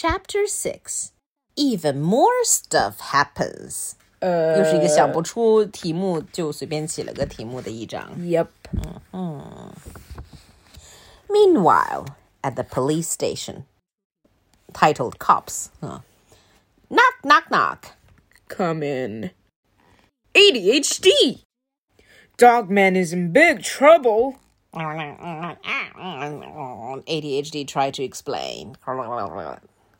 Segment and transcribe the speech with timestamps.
[0.00, 1.10] Chapter Six
[1.56, 3.94] Even more stuff happens。
[4.20, 8.08] 呃，又是一个想不出题目就随便起了个题目的一章。
[8.18, 8.46] Yep。
[8.70, 9.72] 嗯嗯。
[11.28, 12.06] Meanwhile,
[12.42, 13.64] at the police station,
[14.72, 17.96] titled "Cops," knock knock knock.
[18.46, 19.32] Come in.
[20.32, 21.42] 80-HD.
[22.36, 24.36] Dogman is in big trouble.
[27.08, 28.76] 80-HD tried to explain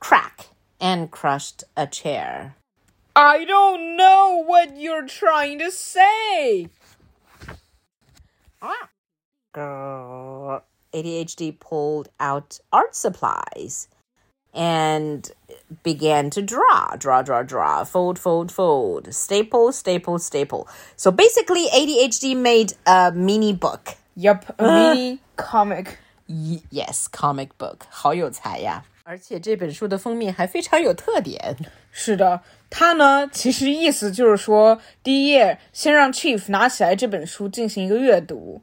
[0.00, 0.48] crack,
[0.80, 2.56] and crushed a chair.
[3.14, 6.68] I don't know what you're trying to say.
[8.62, 8.88] Ah,
[9.52, 13.88] girl, 80-HD pulled out art supplies
[14.52, 15.30] and
[15.82, 20.68] began to draw, draw, draw, draw, fold, fold, fold, staple, staple, staple.
[20.96, 23.96] So basically, 80-HD made a mini book.
[24.16, 24.62] Yep, a
[24.94, 25.98] mini comic.
[26.28, 27.86] Y yes, comic book.
[27.90, 28.84] 好有才呀。
[29.04, 31.56] 而且这本书的封面还非常有特点。
[31.90, 38.62] 是的，它呢，其实意思就是说，第一页先让 Chief 拿起来这本书进行一个阅读，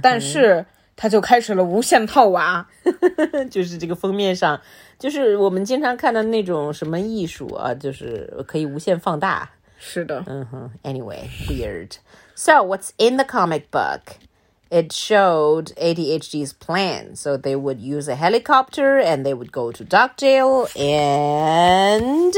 [0.00, 0.64] 但是
[0.96, 2.66] 他就开始了无限套娃。
[3.50, 4.60] 就是这个封面上，
[4.98, 9.50] 就是我们经常看的那种什么艺术啊，就是可以无限放大。
[9.78, 10.70] 是的，Uh-huh.
[10.84, 11.96] Anyway, weird.
[12.36, 14.14] So, what's in the comic book?
[14.72, 17.14] it showed 80-HD's plan.
[17.14, 22.34] So they would use a helicopter and they would go to Duckdale and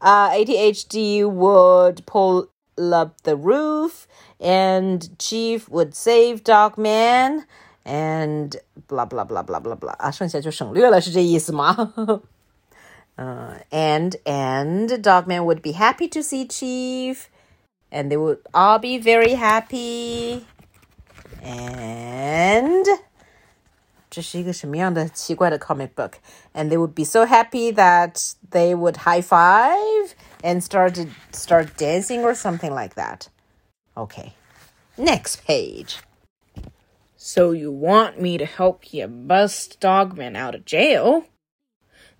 [0.00, 4.08] uh, 80-HD would pull up the roof
[4.40, 7.44] and Chief would save Dogman
[7.84, 8.56] and
[8.88, 11.92] blah blah blah blah blah blah 啊，剩下就省略了，是这意思吗
[13.16, 17.28] ？uh, and and Dogman would be happy to see Chief,
[17.92, 20.44] and they would all be very happy.
[21.43, 22.85] And
[24.09, 26.13] 这是一个什么样的奇怪的 comic book?
[26.53, 31.75] And they would be so happy that they would high five and start to start
[31.77, 33.27] dancing or something like that.
[33.97, 34.33] Okay,
[34.97, 35.99] next page.
[37.17, 41.25] So you want me to help you bust Dogman out of jail?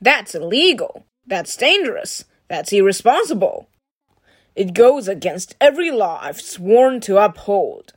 [0.00, 1.04] That's illegal.
[1.26, 2.24] That's dangerous.
[2.48, 3.68] That's irresponsible.
[4.54, 7.94] It goes against every law I've sworn to uphold.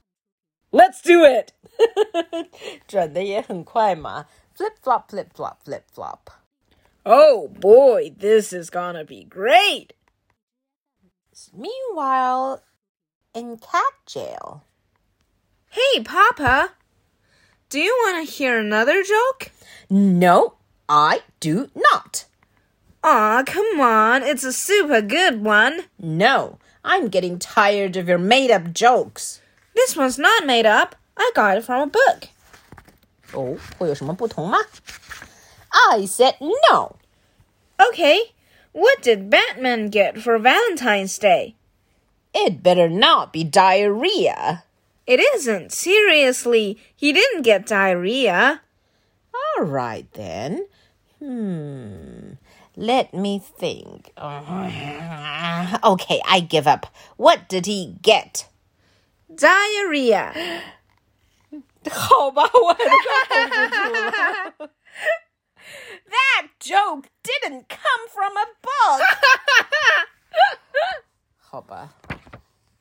[0.72, 1.54] Let's do it!
[2.88, 4.28] 转的也很快嘛，
[4.58, 6.32] flip flop flip flop flip flop。
[7.04, 9.94] Oh boy, this is gonna be great!
[11.54, 12.64] Meanwhile,
[13.34, 14.64] in cat jail.
[15.70, 16.72] Hey, Papa!
[17.70, 19.52] Do you want to hear another joke?
[19.90, 20.56] No,
[20.88, 22.26] I do not.
[23.04, 25.86] Aw, come on, it's a super good one.
[26.00, 29.42] No, I'm getting tired of your made up jokes.
[29.76, 30.96] This one's not made up.
[31.18, 32.30] I got it from a book.
[33.34, 34.58] 哦，会有什么不同吗？
[35.92, 36.96] I said no.
[37.78, 38.34] Okay,
[38.72, 41.56] what did Batman get for Valentine's Day?
[42.34, 44.64] It better not be diarrhea.
[45.06, 45.72] It isn't.
[45.72, 48.62] Seriously, he didn't get diarrhea.
[49.34, 50.66] All right then.
[51.20, 52.34] Hmm.
[52.76, 54.12] Let me think.
[54.18, 56.88] Okay, I give up.
[57.18, 58.48] What did he get?
[59.40, 60.62] Diarrhea.
[61.92, 62.90] 好吧，我很快
[63.30, 64.70] 绷不住了。
[66.10, 69.02] That joke didn't come from a book.
[71.38, 71.90] 好吧，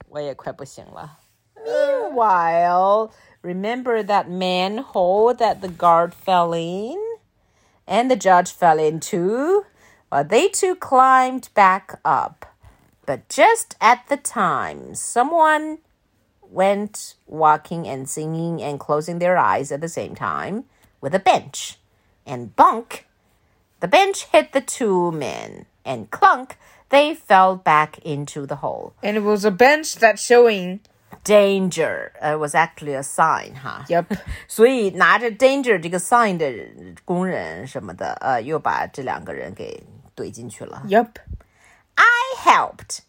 [0.09, 1.19] 我也快不行了。
[1.65, 3.12] Meanwhile,
[3.43, 6.99] remember that manhole that the guard fell in?
[7.87, 9.65] And the judge fell into?
[10.11, 12.47] Well, they two climbed back up.
[13.06, 15.78] But just at the time, someone
[16.49, 20.65] went walking and singing and closing their eyes at the same time
[21.00, 21.78] with a bench.
[22.27, 23.06] And bunk,
[23.81, 26.56] the bench hit the two men, and clunk,
[26.89, 28.93] they fell back into the hole.
[29.03, 30.81] And it was a bench that's showing.
[31.22, 33.87] Danger uh, was actually a sign, 哈。
[33.89, 34.19] Yep.
[34.47, 39.83] 所以拿着 danger 这个 sign 的人工人什么的，呃，又把这两个人给
[40.15, 40.83] 怼进去了。
[40.86, 41.19] Yup.
[41.95, 43.04] I helped,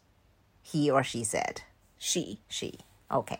[0.63, 1.63] he or she said.
[1.97, 2.37] She.
[2.47, 2.79] she.
[3.09, 3.39] Okay.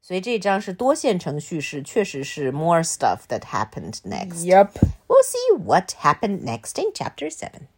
[0.00, 4.44] 所以这章是多线程序式，确实是 more stuff that happened next.
[4.44, 4.72] Yup.
[5.06, 7.68] We'll see what happened next in chapter 7.